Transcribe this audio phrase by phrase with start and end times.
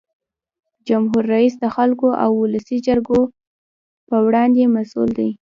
[0.87, 3.21] جمهور رئیس د خلکو او ولسي جرګې
[4.09, 5.29] په وړاندې مسؤل دی.